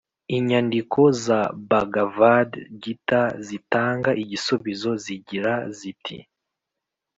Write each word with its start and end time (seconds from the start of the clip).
inyandiko 0.37 1.01
za 1.25 1.39
bhagavad 1.69 2.49
gita 2.83 3.21
zitanga 3.47 4.09
igisubizo 4.23 4.89
zigira 5.03 5.53
ziti 5.77 6.17